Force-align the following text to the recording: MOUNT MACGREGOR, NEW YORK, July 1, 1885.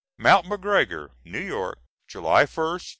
MOUNT 0.17 0.47
MACGREGOR, 0.47 1.11
NEW 1.25 1.39
YORK, 1.41 1.77
July 2.07 2.45
1, 2.45 2.45
1885. 2.47 2.87